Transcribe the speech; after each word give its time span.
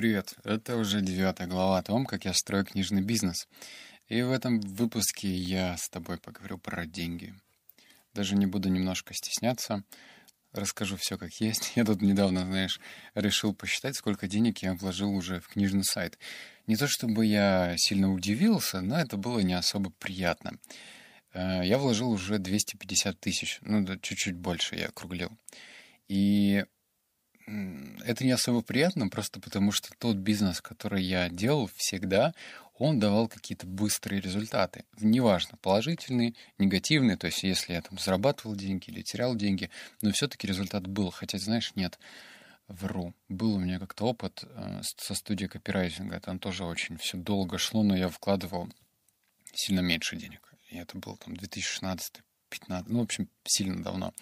Привет, 0.00 0.34
это 0.44 0.78
уже 0.78 1.02
девятая 1.02 1.46
глава 1.46 1.76
о 1.76 1.82
том, 1.82 2.06
как 2.06 2.24
я 2.24 2.32
строю 2.32 2.64
книжный 2.64 3.02
бизнес. 3.02 3.46
И 4.08 4.22
в 4.22 4.32
этом 4.32 4.58
выпуске 4.58 5.28
я 5.28 5.76
с 5.76 5.90
тобой 5.90 6.16
поговорю 6.16 6.56
про 6.56 6.86
деньги. 6.86 7.34
Даже 8.14 8.34
не 8.34 8.46
буду 8.46 8.70
немножко 8.70 9.12
стесняться, 9.12 9.84
расскажу 10.52 10.96
все 10.96 11.18
как 11.18 11.34
есть. 11.34 11.72
Я 11.76 11.84
тут 11.84 12.00
недавно, 12.00 12.46
знаешь, 12.46 12.80
решил 13.14 13.54
посчитать, 13.54 13.94
сколько 13.94 14.26
денег 14.26 14.60
я 14.62 14.72
вложил 14.72 15.14
уже 15.14 15.38
в 15.38 15.48
книжный 15.48 15.84
сайт. 15.84 16.18
Не 16.66 16.76
то 16.76 16.88
чтобы 16.88 17.26
я 17.26 17.74
сильно 17.76 18.10
удивился, 18.10 18.80
но 18.80 18.98
это 18.98 19.18
было 19.18 19.40
не 19.40 19.52
особо 19.52 19.90
приятно. 19.90 20.58
Э, 21.34 21.60
я 21.62 21.76
вложил 21.76 22.10
уже 22.10 22.38
250 22.38 23.20
тысяч, 23.20 23.58
ну 23.60 23.84
чуть-чуть 23.98 24.36
больше 24.36 24.76
я 24.76 24.86
округлил. 24.86 25.30
И 26.08 26.64
это 27.46 28.24
не 28.24 28.32
особо 28.32 28.62
приятно, 28.62 29.08
просто 29.08 29.40
потому 29.40 29.72
что 29.72 29.90
тот 29.98 30.16
бизнес, 30.16 30.60
который 30.60 31.02
я 31.02 31.28
делал 31.28 31.70
всегда, 31.76 32.34
он 32.78 32.98
давал 32.98 33.28
какие-то 33.28 33.66
быстрые 33.66 34.20
результаты. 34.20 34.84
Неважно, 35.00 35.58
положительные, 35.60 36.34
негативные, 36.58 37.16
то 37.16 37.26
есть 37.26 37.42
если 37.42 37.74
я 37.74 37.82
там 37.82 37.98
зарабатывал 37.98 38.56
деньги 38.56 38.90
или 38.90 39.02
терял 39.02 39.34
деньги, 39.34 39.70
но 40.00 40.12
все-таки 40.12 40.46
результат 40.46 40.86
был. 40.86 41.10
Хотя, 41.10 41.38
знаешь, 41.38 41.72
нет, 41.74 41.98
вру. 42.68 43.12
Был 43.28 43.54
у 43.54 43.58
меня 43.58 43.78
как-то 43.78 44.04
опыт 44.04 44.44
э, 44.44 44.80
со 44.82 45.14
студией 45.14 45.50
копирайтинга, 45.50 46.20
там 46.20 46.38
тоже 46.38 46.64
очень 46.64 46.96
все 46.96 47.18
долго 47.18 47.58
шло, 47.58 47.82
но 47.82 47.96
я 47.96 48.08
вкладывал 48.08 48.68
сильно 49.52 49.80
меньше 49.80 50.16
денег. 50.16 50.54
И 50.70 50.78
это 50.78 50.96
был 50.96 51.16
там 51.16 51.36
2016 51.36 52.22
15, 52.50 52.88
ну, 52.88 53.00
в 53.00 53.02
общем, 53.04 53.28
сильно 53.44 53.82
давно. 53.82 54.12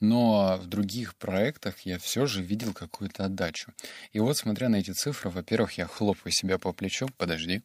Но 0.00 0.56
в 0.56 0.66
других 0.66 1.14
проектах 1.16 1.80
я 1.80 1.98
все 1.98 2.26
же 2.26 2.42
видел 2.42 2.72
какую-то 2.72 3.24
отдачу. 3.24 3.72
И 4.12 4.20
вот, 4.20 4.36
смотря 4.36 4.68
на 4.68 4.76
эти 4.76 4.92
цифры, 4.92 5.30
во-первых, 5.30 5.72
я 5.72 5.86
хлопаю 5.86 6.32
себя 6.32 6.58
по 6.58 6.72
плечу. 6.72 7.08
Подожди. 7.16 7.62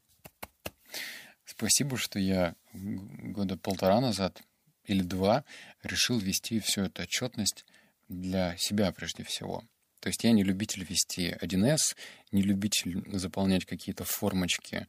Спасибо, 1.46 1.98
что 1.98 2.20
я 2.20 2.56
года 2.74 3.58
полтора 3.58 4.00
назад 4.02 4.42
или 4.86 5.02
два 5.02 5.44
решил 5.84 6.20
вести 6.20 6.60
всю 6.60 6.82
эту 6.82 7.04
отчетность 7.04 7.66
для 8.10 8.58
себя 8.58 8.92
прежде 8.92 9.24
всего. 9.24 9.64
То 10.00 10.10
есть 10.10 10.24
я 10.26 10.34
не 10.34 10.44
любитель 10.44 10.84
вести 10.84 11.30
1С, 11.42 11.96
не 12.34 12.42
любитель 12.42 13.02
заполнять 13.18 13.66
какие-то 13.66 14.04
формочки 14.04 14.88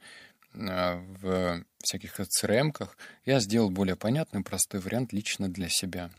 в 0.55 1.65
всяких 1.83 2.19
CRM-ках, 2.19 2.97
я 3.25 3.41
сделал 3.41 3.71
более 3.71 3.97
понятный, 3.97 4.43
простой 4.43 4.81
вариант 4.81 5.13
лично 5.13 5.49
для 5.49 5.69
себя. 5.69 6.11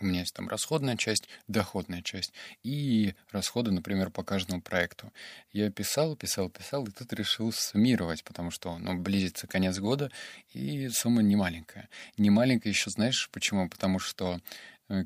У 0.00 0.06
меня 0.06 0.20
есть 0.20 0.32
там 0.32 0.48
расходная 0.48 0.96
часть, 0.96 1.28
доходная 1.46 2.00
часть 2.00 2.32
и 2.62 3.14
расходы, 3.30 3.70
например, 3.70 4.08
по 4.08 4.24
каждому 4.24 4.62
проекту. 4.62 5.12
Я 5.52 5.70
писал, 5.70 6.16
писал, 6.16 6.48
писал, 6.48 6.86
и 6.86 6.90
тут 6.90 7.12
решил 7.12 7.52
суммировать, 7.52 8.24
потому 8.24 8.50
что 8.50 8.78
ну, 8.78 8.96
близится 8.96 9.46
конец 9.46 9.78
года, 9.78 10.10
и 10.54 10.88
сумма 10.88 11.20
не 11.20 11.36
маленькая. 11.36 11.90
Не 12.16 12.30
маленькая 12.30 12.70
еще, 12.70 12.88
знаешь, 12.88 13.28
почему? 13.30 13.68
Потому 13.68 13.98
что 13.98 14.40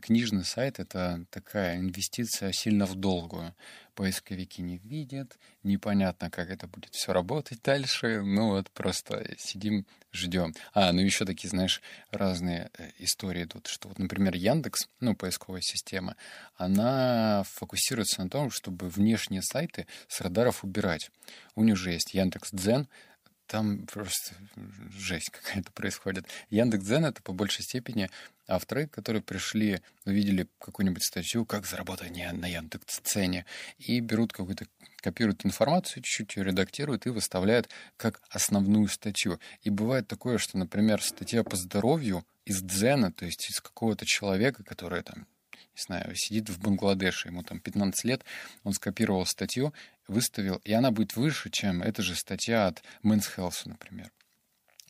книжный 0.01 0.45
сайт— 0.45 0.79
это 0.81 1.25
такая 1.31 1.77
инвестиция 1.79 2.53
сильно 2.53 2.87
в 2.87 2.95
долгую. 2.95 3.55
Поисковики 3.95 4.61
не 4.63 4.79
видят, 4.79 5.39
непонятно, 5.63 6.31
как 6.31 6.51
это 6.51 6.67
будет 6.67 6.95
все 6.95 7.13
работать 7.13 7.63
дальше. 7.63 8.23
Ну 8.23 8.51
вот 8.51 8.71
просто 8.71 9.37
сидим, 9.39 9.87
ждем. 10.13 10.55
А, 10.73 10.93
ну 10.93 11.01
еще 11.01 11.25
такие, 11.25 11.51
знаешь, 11.51 11.81
разные 12.11 12.71
э, 12.77 12.91
истории 12.99 13.45
идут, 13.45 13.67
что 13.67 13.89
вот, 13.89 13.99
например, 13.99 14.35
Яндекс, 14.35 14.89
ну, 15.01 15.15
поисковая 15.15 15.61
система, 15.61 16.17
она 16.57 17.45
фокусируется 17.45 18.23
на 18.25 18.31
том, 18.31 18.51
чтобы 18.51 18.89
внешние 18.89 19.43
сайты 19.43 19.87
с 20.09 20.21
радаров 20.21 20.65
убирать. 20.65 21.11
У 21.55 21.63
них 21.63 21.77
же 21.77 21.93
есть 21.93 22.15
Яндекс 22.15 22.51
Дзен, 22.53 22.89
там 23.47 23.87
просто 23.87 24.35
жесть 24.97 25.31
какая-то 25.31 25.71
происходит. 25.73 26.27
Яндекс.Дзен— 26.51 27.05
это 27.07 27.23
по 27.23 27.33
большей 27.33 27.63
степени 27.63 28.11
авторы, 28.47 28.87
которые 28.87 29.23
пришли, 29.23 29.81
увидели 30.05 30.49
какую-нибудь 30.59 31.03
статью, 31.03 31.45
как 31.45 31.67
заработать 31.67 32.11
на 32.11 32.47
Яндекс.Цене, 32.47 33.47
и 33.79 34.01
берут 34.01 34.33
какую-то, 34.33 34.67
копируют 34.97 35.45
информацию, 35.45 36.03
чуть-чуть 36.03 36.37
ее 36.37 36.45
редактируют 36.45 37.07
и 37.07 37.11
выставляют 37.11 37.69
как 37.97 38.21
основную 38.31 38.89
статью. 38.89 39.39
И 39.63 39.71
бывает 39.71 40.09
такое, 40.09 40.39
что, 40.39 40.59
например, 40.59 41.03
статья 41.03 41.43
по 41.45 41.57
здоровью 41.57 42.27
из 42.45 42.63
Дзена, 42.63 43.13
то 43.13 43.25
есть 43.25 43.51
из 43.51 43.61
какого-то 43.61 44.05
человека, 44.07 44.63
который 44.65 45.03
там 45.03 45.27
не 45.77 45.83
знаю, 45.83 46.15
сидит 46.15 46.49
в 46.49 46.61
Бангладеше, 46.61 47.29
ему 47.29 47.43
там 47.43 47.59
15 47.59 48.05
лет, 48.05 48.25
он 48.63 48.73
скопировал 48.75 49.27
статью, 49.27 49.75
выставил, 50.09 50.61
и 50.65 50.73
она 50.73 50.91
будет 50.91 51.17
выше, 51.17 51.51
чем 51.51 51.83
эта 51.83 52.03
же 52.03 52.15
статья 52.15 52.67
от 52.67 52.83
Men's 53.03 53.29
Health, 53.37 53.63
например 53.67 54.11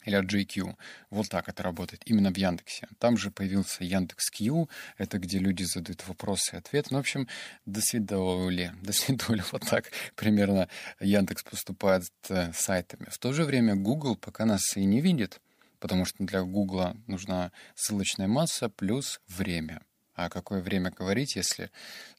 или 0.04 0.16
от 0.16 0.26
JQ. 0.26 0.76
Вот 1.10 1.28
так 1.28 1.48
это 1.48 1.62
работает 1.62 2.02
именно 2.04 2.32
в 2.32 2.36
Яндексе. 2.36 2.88
Там 2.98 3.16
же 3.16 3.30
появился 3.30 3.84
Яндекс.Q, 3.84 4.69
это 4.98 5.19
где 5.19 5.38
люди 5.38 5.64
задают 5.64 6.06
вопросы 6.06 6.54
и 6.54 6.58
ответы. 6.58 6.88
Ну, 6.91 6.98
в 6.98 7.00
общем, 7.00 7.28
до 7.66 7.80
свидули, 7.80 8.72
до 8.82 8.92
свидули, 8.92 9.42
вот 9.52 9.66
так 9.69 9.91
примерно 10.14 10.69
Яндекс 11.00 11.42
поступает 11.42 12.04
с 12.04 12.31
э, 12.31 12.52
сайтами. 12.54 13.06
В 13.10 13.19
то 13.19 13.32
же 13.32 13.44
время 13.44 13.75
Google 13.75 14.16
пока 14.16 14.44
нас 14.44 14.76
и 14.76 14.84
не 14.84 15.00
видит, 15.00 15.41
потому 15.81 16.04
что 16.04 16.25
для 16.25 16.42
Google 16.42 16.94
нужна 17.06 17.52
ссылочная 17.75 18.28
масса 18.28 18.69
плюс 18.69 19.20
время. 19.28 19.82
А 20.14 20.28
какое 20.28 20.60
время 20.60 20.91
говорить, 20.91 21.36
если 21.36 21.70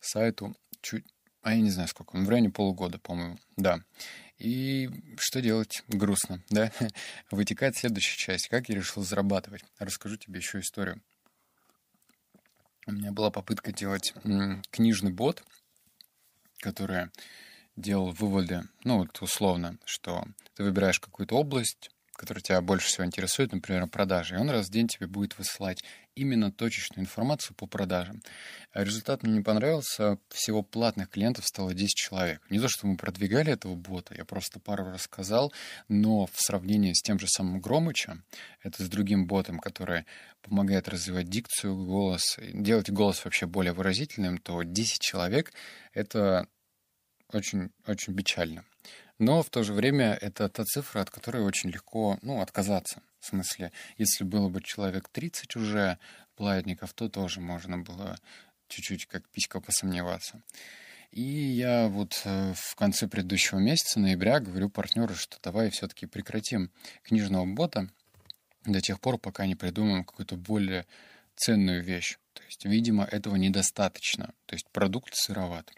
сайту 0.01 0.56
чуть... 0.81 1.06
А 1.45 1.53
я 1.53 1.61
не 1.61 1.69
знаю, 1.69 1.88
сколько. 1.88 2.17
В 2.17 2.28
районе 2.28 2.50
полугода, 2.50 2.97
по-моему. 2.97 3.38
Да. 3.56 3.78
И 4.39 4.89
что 5.19 5.44
делать? 5.44 5.83
Грустно, 5.88 6.44
да? 6.50 6.72
Вытекает 7.29 7.78
следующая 7.78 8.17
часть. 8.17 8.47
Как 8.47 8.67
я 8.67 8.73
решил 8.73 9.03
зарабатывать? 9.03 9.63
Расскажу 9.78 10.17
тебе 10.17 10.39
еще 10.39 10.59
историю. 10.59 11.03
У 12.88 12.94
меня 12.94 13.11
была 13.11 13.29
попытка 13.29 13.72
делать 13.72 14.16
книжный 14.72 15.11
бот, 15.13 15.44
который 16.61 17.11
делал 17.75 18.12
выводы, 18.12 18.63
ну 18.83 18.97
вот 18.97 19.22
условно, 19.22 19.77
что 19.85 20.25
ты 20.56 20.63
выбираешь 20.63 21.00
какую-то 21.00 21.35
область, 21.35 21.91
который 22.15 22.41
тебя 22.41 22.61
больше 22.61 22.87
всего 22.87 23.05
интересует, 23.05 23.51
например, 23.51 23.87
продажи, 23.87 24.35
и 24.35 24.37
он 24.37 24.49
раз 24.49 24.67
в 24.67 24.71
день 24.71 24.87
тебе 24.87 25.07
будет 25.07 25.37
высылать 25.37 25.83
именно 26.15 26.51
точечную 26.51 27.03
информацию 27.03 27.55
по 27.55 27.67
продажам. 27.67 28.21
А 28.71 28.83
результат 28.83 29.23
мне 29.23 29.33
не 29.33 29.41
понравился, 29.41 30.17
всего 30.29 30.63
платных 30.63 31.09
клиентов 31.09 31.45
стало 31.45 31.73
10 31.73 31.93
человек. 31.93 32.41
Не 32.49 32.59
то, 32.59 32.69
что 32.69 32.87
мы 32.87 32.95
продвигали 32.95 33.51
этого 33.51 33.75
бота, 33.75 34.15
я 34.15 34.23
просто 34.25 34.59
пару 34.59 34.85
рассказал, 34.85 35.53
но 35.89 36.25
в 36.25 36.39
сравнении 36.39 36.93
с 36.93 37.01
тем 37.01 37.19
же 37.19 37.27
самым 37.27 37.59
Громычем, 37.59 38.23
это 38.63 38.83
с 38.83 38.89
другим 38.89 39.27
ботом, 39.27 39.59
который 39.59 40.05
помогает 40.41 40.87
развивать 40.87 41.29
дикцию, 41.29 41.75
голос, 41.85 42.37
делать 42.53 42.89
голос 42.89 43.23
вообще 43.25 43.45
более 43.45 43.73
выразительным, 43.73 44.37
то 44.37 44.63
10 44.63 45.01
человек— 45.01 45.51
это 45.93 46.47
очень, 47.33 47.71
очень 47.85 48.15
печально. 48.15 48.63
Но 49.17 49.41
в 49.41 49.49
то 49.49 49.63
же 49.63 49.73
время 49.73 50.17
это 50.19 50.49
та 50.49 50.63
цифра, 50.65 51.01
от 51.01 51.09
которой 51.09 51.43
очень 51.43 51.69
легко 51.69 52.19
ну, 52.21 52.41
отказаться. 52.41 53.01
В 53.19 53.27
смысле, 53.27 53.71
если 53.97 54.23
было 54.23 54.49
бы 54.49 54.61
человек 54.61 55.09
30 55.09 55.55
уже 55.55 55.97
платников, 56.35 56.93
то 56.93 57.07
тоже 57.09 57.39
можно 57.39 57.77
было 57.77 58.17
чуть-чуть 58.67 59.05
как 59.05 59.27
писька 59.29 59.61
посомневаться. 59.61 60.41
И 61.11 61.21
я 61.21 61.87
вот 61.87 62.21
э, 62.25 62.53
в 62.53 62.75
конце 62.75 63.07
предыдущего 63.07 63.59
месяца, 63.59 64.01
ноября, 64.01 64.41
говорю 64.41 64.69
партнеру, 64.69 65.15
что 65.15 65.37
давай 65.41 65.69
все-таки 65.69 66.07
прекратим 66.07 66.71
книжного 67.03 67.45
бота 67.45 67.89
до 68.65 68.81
тех 68.81 68.99
пор, 68.99 69.17
пока 69.17 69.45
не 69.45 69.55
придумаем 69.55 70.03
какую-то 70.03 70.35
более 70.35 70.85
ценную 71.37 71.81
вещь. 71.81 72.17
То 72.33 72.43
есть, 72.43 72.65
видимо, 72.65 73.05
этого 73.05 73.37
недостаточно. 73.37 74.33
То 74.45 74.55
есть 74.55 74.67
продукт 74.71 75.15
сыроват. 75.15 75.71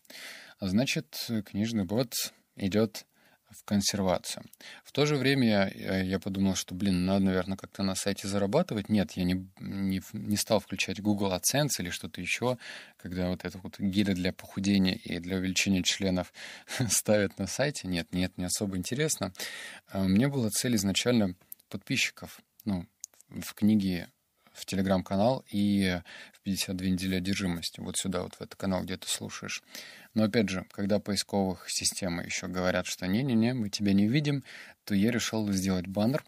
А 0.60 0.68
значит, 0.68 1.30
книжный 1.46 1.84
бот 1.84 2.14
идет 2.56 3.06
в 3.50 3.64
консервацию. 3.64 4.44
В 4.84 4.92
то 4.92 5.06
же 5.06 5.16
время 5.16 5.48
я, 5.74 6.02
я 6.02 6.20
подумал, 6.20 6.56
что, 6.56 6.76
блин, 6.76 7.06
надо, 7.06 7.26
наверное, 7.26 7.58
как-то 7.58 7.84
на 7.84 7.96
сайте 7.96 8.28
зарабатывать. 8.28 8.90
Нет, 8.90 9.14
я 9.14 9.24
не, 9.24 9.48
не, 9.60 10.02
не 10.14 10.38
стал 10.38 10.60
включать 10.60 11.02
Google 11.02 11.34
AdSense 11.34 11.80
или 11.80 11.90
что-то 11.90 12.22
еще, 12.22 12.58
когда 12.98 13.30
вот 13.30 13.46
это 13.46 13.58
вот 13.60 13.80
гиды 13.80 14.14
для 14.14 14.34
похудения 14.34 14.96
и 14.96 15.20
для 15.20 15.38
увеличения 15.38 15.84
членов 15.84 16.34
ставят 16.90 17.38
на 17.40 17.48
сайте. 17.48 17.88
Нет, 17.88 18.14
нет, 18.14 18.38
не 18.38 18.46
особо 18.46 18.78
интересно. 18.78 19.34
А 19.88 20.06
меня 20.06 20.30
была 20.30 20.50
цель 20.50 20.76
изначально 20.76 21.36
подписчиков. 21.70 22.40
Ну, 22.66 22.86
в 23.30 23.54
книге 23.54 24.10
в 24.58 24.66
телеграм-канал 24.66 25.46
и 25.52 26.02
52 26.48 26.88
недели 26.88 27.16
одержимости. 27.16 27.82
Вот 27.82 27.98
сюда, 27.98 28.24
вот 28.24 28.36
в 28.36 28.42
этот 28.42 28.56
канал, 28.56 28.84
где 28.84 28.96
ты 28.96 29.06
слушаешь. 29.10 29.62
Но 30.14 30.24
опять 30.24 30.48
же, 30.48 30.66
когда 30.72 30.98
поисковых 30.98 31.70
системы 31.70 32.24
еще 32.24 32.48
говорят, 32.48 32.86
что 32.86 33.06
не-не-не, 33.06 33.54
мы 33.54 33.70
тебя 33.70 33.92
не 33.92 34.08
видим, 34.08 34.46
то 34.86 34.96
я 34.96 35.12
решил 35.12 35.52
сделать 35.52 35.88
баннер. 35.88 36.24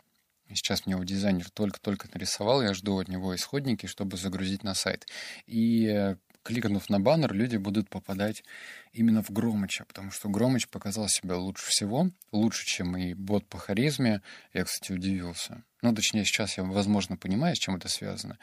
Сейчас 0.53 0.85
мне 0.85 0.95
его 0.95 1.05
дизайнер 1.05 1.49
только-только 1.49 2.09
нарисовал, 2.13 2.61
я 2.61 2.73
жду 2.73 2.99
от 2.99 3.07
него 3.07 3.33
исходники, 3.33 3.85
чтобы 3.85 4.17
загрузить 4.17 4.63
на 4.63 4.73
сайт. 4.73 5.07
И 5.45 6.15
кликнув 6.43 6.89
на 6.89 6.99
баннер, 6.99 7.33
люди 7.33 7.55
будут 7.55 7.89
попадать 7.89 8.43
именно 8.91 9.23
в 9.23 9.29
Громыча, 9.29 9.85
потому 9.85 10.11
что 10.11 10.27
Громыч 10.27 10.67
показал 10.67 11.07
себя 11.07 11.37
лучше 11.37 11.65
всего, 11.69 12.11
лучше, 12.33 12.65
чем 12.65 12.97
и 12.97 13.13
бот 13.13 13.47
по 13.47 13.57
харизме. 13.57 14.21
Я, 14.53 14.65
кстати, 14.65 14.91
удивился. 14.91 15.63
Ну, 15.81 15.95
точнее, 15.95 16.25
сейчас 16.25 16.57
я, 16.57 16.63
возможно, 16.65 17.15
понимаю, 17.15 17.55
с 17.55 17.59
чем 17.59 17.77
это 17.77 17.87
связано. 17.87 18.37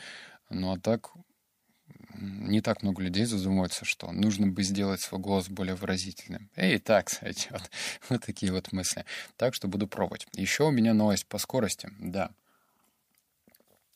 Ну, 0.48 0.72
а 0.72 0.78
так 0.78 1.10
не 2.18 2.60
так 2.60 2.82
много 2.82 3.02
людей 3.02 3.24
задумываются, 3.24 3.84
что 3.84 4.12
нужно 4.12 4.46
бы 4.46 4.62
сделать 4.62 5.00
свой 5.00 5.20
голос 5.20 5.48
более 5.48 5.74
выразительным. 5.74 6.50
И 6.56 6.78
так 6.78 7.10
сойдет. 7.10 7.70
Вот 8.08 8.24
такие 8.24 8.52
вот 8.52 8.72
мысли. 8.72 9.04
Так 9.36 9.54
что 9.54 9.68
буду 9.68 9.86
пробовать. 9.86 10.26
Еще 10.34 10.64
у 10.64 10.70
меня 10.70 10.94
новость 10.94 11.26
по 11.26 11.38
скорости. 11.38 11.90
Да. 11.98 12.30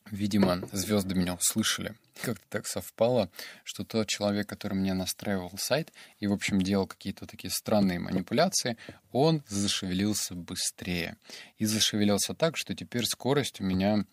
Видимо, 0.09 0.67
звезды 0.73 1.15
меня 1.15 1.35
услышали. 1.35 1.95
Как-то 2.21 2.43
так 2.49 2.67
совпало, 2.67 3.29
что 3.63 3.85
тот 3.85 4.07
человек, 4.07 4.47
который 4.47 4.73
мне 4.73 4.93
настраивал 4.93 5.51
сайт 5.57 5.93
и, 6.19 6.27
в 6.27 6.33
общем, 6.33 6.61
делал 6.61 6.85
какие-то 6.85 7.25
такие 7.25 7.49
странные 7.49 7.99
манипуляции, 7.99 8.77
он 9.13 9.41
зашевелился 9.47 10.35
быстрее. 10.35 11.15
И 11.59 11.65
зашевелился 11.65 12.33
так, 12.33 12.57
что 12.57 12.75
теперь 12.75 13.05
скорость 13.05 13.61
у 13.61 13.63
меня 13.63 14.05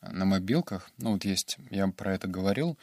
на 0.00 0.24
мобилках, 0.24 0.90
ну 0.98 1.12
вот 1.12 1.24
есть, 1.24 1.56
я 1.70 1.86
про 1.88 2.14
это 2.14 2.26
говорил, 2.26 2.76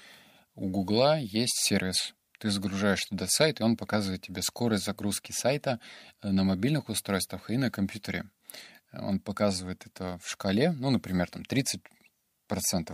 у 0.56 0.70
Гугла 0.70 1.20
есть 1.20 1.58
сервис. 1.58 2.16
Ты 2.40 2.50
загружаешь 2.50 3.06
туда 3.06 3.28
сайт, 3.28 3.60
и 3.60 3.64
он 3.64 3.78
показывает 3.78 4.22
тебе 4.22 4.42
скорость 4.42 4.86
загрузки 4.86 5.32
сайта 5.32 5.80
э, 6.22 6.32
на 6.32 6.44
мобильных 6.44 6.90
устройствах 6.90 7.50
и 7.50 7.58
на 7.58 7.70
компьютере. 7.70 8.26
Он 8.94 9.20
показывает 9.20 9.86
это 9.86 10.18
в 10.24 10.30
шкале, 10.30 10.72
ну, 10.72 10.90
например, 10.90 11.30
там 11.30 11.44
30% 11.44 11.82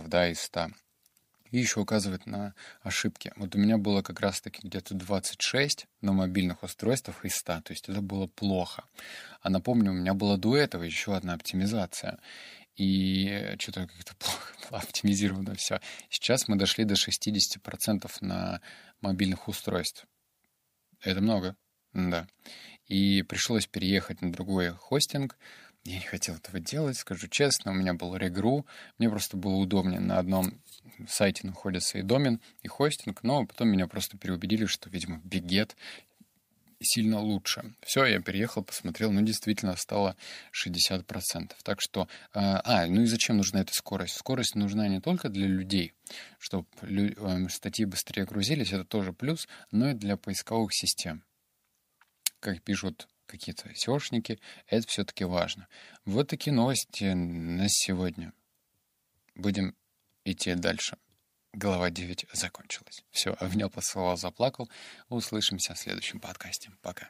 да, 0.08 0.28
из 0.28 0.40
100. 0.40 0.70
И 1.50 1.58
еще 1.58 1.80
указывает 1.80 2.26
на 2.26 2.54
ошибки. 2.80 3.32
Вот 3.36 3.54
у 3.54 3.58
меня 3.58 3.76
было 3.76 4.02
как 4.02 4.20
раз-таки 4.20 4.66
где-то 4.66 4.94
26 4.94 5.86
на 6.00 6.12
мобильных 6.12 6.62
устройствах 6.62 7.24
из 7.24 7.36
100. 7.36 7.60
То 7.60 7.72
есть 7.72 7.88
это 7.88 8.00
было 8.00 8.26
плохо. 8.26 8.84
А 9.42 9.50
напомню, 9.50 9.90
у 9.90 9.94
меня 9.94 10.14
была 10.14 10.38
до 10.38 10.56
этого 10.56 10.82
еще 10.82 11.14
одна 11.14 11.34
оптимизация 11.34 12.18
и 12.76 13.54
что-то 13.58 13.86
как-то 13.86 14.14
плохо 14.18 14.54
было 14.70 14.80
оптимизировано 14.80 15.54
все. 15.54 15.80
Сейчас 16.08 16.48
мы 16.48 16.56
дошли 16.56 16.84
до 16.84 16.94
60% 16.94 18.10
на 18.20 18.60
мобильных 19.00 19.48
устройств. 19.48 20.06
Это 21.00 21.20
много, 21.20 21.56
да. 21.92 22.26
И 22.86 23.22
пришлось 23.22 23.66
переехать 23.66 24.22
на 24.22 24.32
другой 24.32 24.70
хостинг. 24.70 25.36
Я 25.84 25.94
не 25.94 26.04
хотел 26.04 26.36
этого 26.36 26.60
делать, 26.60 26.96
скажу 26.96 27.26
честно. 27.26 27.72
У 27.72 27.74
меня 27.74 27.94
был 27.94 28.14
регру. 28.14 28.66
Мне 28.98 29.10
просто 29.10 29.36
было 29.36 29.54
удобнее. 29.54 29.98
На 29.98 30.18
одном 30.18 30.62
сайте 31.08 31.46
находится 31.46 31.98
и 31.98 32.02
домен, 32.02 32.40
и 32.62 32.68
хостинг. 32.68 33.24
Но 33.24 33.46
потом 33.46 33.68
меня 33.68 33.88
просто 33.88 34.16
переубедили, 34.16 34.66
что, 34.66 34.88
видимо, 34.90 35.20
бигет 35.24 35.76
сильно 36.82 37.20
лучше. 37.20 37.74
Все, 37.82 38.04
я 38.04 38.20
переехал, 38.20 38.62
посмотрел, 38.62 39.12
ну, 39.12 39.22
действительно 39.22 39.76
стало 39.76 40.16
60%. 40.52 41.52
Так 41.62 41.80
что, 41.80 42.08
а, 42.32 42.60
а, 42.64 42.86
ну 42.86 43.02
и 43.02 43.06
зачем 43.06 43.36
нужна 43.36 43.60
эта 43.60 43.72
скорость? 43.72 44.16
Скорость 44.16 44.54
нужна 44.54 44.88
не 44.88 45.00
только 45.00 45.28
для 45.28 45.46
людей, 45.46 45.94
чтобы 46.38 46.66
эм, 46.82 47.48
статьи 47.48 47.84
быстрее 47.84 48.24
грузились, 48.24 48.72
это 48.72 48.84
тоже 48.84 49.12
плюс, 49.12 49.48
но 49.70 49.90
и 49.90 49.94
для 49.94 50.16
поисковых 50.16 50.72
систем. 50.74 51.24
Как 52.40 52.62
пишут 52.62 53.08
какие-то 53.26 53.70
SEOшники, 53.70 54.38
это 54.66 54.86
все-таки 54.88 55.24
важно. 55.24 55.68
Вот 56.04 56.28
такие 56.28 56.52
новости 56.52 57.04
на 57.04 57.66
сегодня. 57.68 58.32
Будем 59.34 59.74
идти 60.24 60.54
дальше. 60.54 60.98
Глава 61.54 61.90
9 61.90 62.26
закончилась. 62.32 63.04
Все, 63.10 63.34
обнял, 63.34 63.68
поцеловал, 63.68 64.16
заплакал. 64.16 64.70
Услышимся 65.10 65.74
в 65.74 65.78
следующем 65.78 66.18
подкасте. 66.18 66.70
Пока. 66.80 67.08